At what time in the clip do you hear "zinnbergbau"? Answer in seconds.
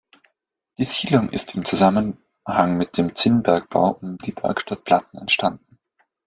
3.13-3.99